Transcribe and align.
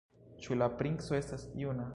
Ĉu 0.45 0.57
la 0.61 0.69
princo 0.79 1.19
estas 1.21 1.47
juna? 1.65 1.89